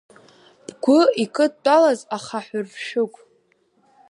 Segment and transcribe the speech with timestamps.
[0.65, 3.19] Бгәы икыдтәалаз ахаҳәыршәыгә.